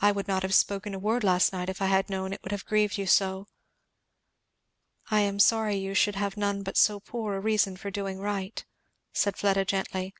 [0.00, 2.50] "I would not have spoken a word last night if I had known it would
[2.50, 3.46] have grieved you so."
[5.12, 8.64] "I am sorry you should have none but so poor a reason for doing right,"
[9.12, 10.12] said Fleda gently.